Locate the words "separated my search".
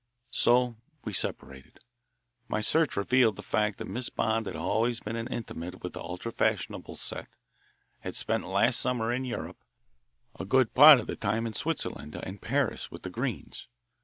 1.13-2.97